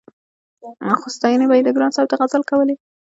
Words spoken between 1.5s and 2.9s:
يې د ګران صاحب د غزل کولې-